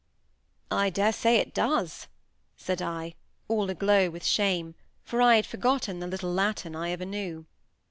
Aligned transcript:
"I 0.71 0.89
dare 0.89 1.13
say 1.13 1.35
it 1.35 1.53
does," 1.53 2.07
said 2.57 2.81
I, 2.81 3.13
all 3.47 3.69
aglow 3.69 4.09
with 4.09 4.25
shame, 4.25 4.73
for 5.03 5.21
I 5.21 5.35
had 5.35 5.45
forgotten 5.45 5.99
the 5.99 6.07
little 6.07 6.33
Latin 6.33 6.75
I 6.75 6.89
ever 6.89 7.05
knew. 7.05 7.45